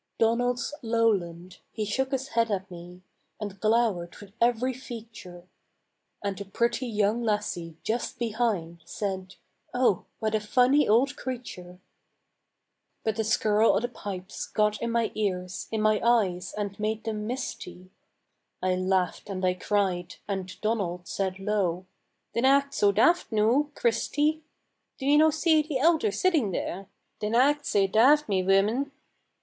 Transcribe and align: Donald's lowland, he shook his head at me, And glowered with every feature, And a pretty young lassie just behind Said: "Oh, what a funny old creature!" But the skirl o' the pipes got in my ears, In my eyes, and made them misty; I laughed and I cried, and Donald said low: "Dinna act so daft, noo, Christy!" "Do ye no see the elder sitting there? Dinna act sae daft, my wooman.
Donald's 0.17 0.73
lowland, 0.81 1.59
he 1.71 1.85
shook 1.85 2.09
his 2.09 2.29
head 2.29 2.49
at 2.49 2.71
me, 2.71 3.03
And 3.39 3.59
glowered 3.59 4.15
with 4.17 4.33
every 4.41 4.73
feature, 4.73 5.47
And 6.23 6.41
a 6.41 6.45
pretty 6.45 6.87
young 6.87 7.21
lassie 7.21 7.77
just 7.83 8.17
behind 8.17 8.81
Said: 8.83 9.35
"Oh, 9.75 10.05
what 10.17 10.33
a 10.33 10.39
funny 10.39 10.87
old 10.89 11.15
creature!" 11.15 11.77
But 13.03 13.15
the 13.15 13.23
skirl 13.23 13.73
o' 13.73 13.79
the 13.79 13.89
pipes 13.89 14.47
got 14.47 14.81
in 14.81 14.89
my 14.89 15.11
ears, 15.13 15.67
In 15.71 15.83
my 15.83 16.01
eyes, 16.03 16.51
and 16.57 16.79
made 16.79 17.03
them 17.03 17.27
misty; 17.27 17.91
I 18.59 18.73
laughed 18.75 19.29
and 19.29 19.45
I 19.45 19.53
cried, 19.53 20.15
and 20.27 20.59
Donald 20.61 21.07
said 21.07 21.37
low: 21.37 21.85
"Dinna 22.33 22.47
act 22.47 22.73
so 22.73 22.91
daft, 22.91 23.31
noo, 23.31 23.69
Christy!" 23.75 24.41
"Do 24.97 25.05
ye 25.05 25.15
no 25.15 25.29
see 25.29 25.61
the 25.61 25.77
elder 25.77 26.11
sitting 26.11 26.49
there? 26.49 26.87
Dinna 27.19 27.37
act 27.37 27.67
sae 27.67 27.85
daft, 27.85 28.27
my 28.27 28.41
wooman. 28.41 28.91